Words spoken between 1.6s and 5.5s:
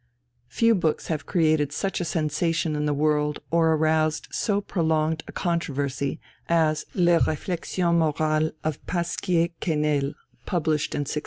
such a sensation in the world or aroused so prolonged a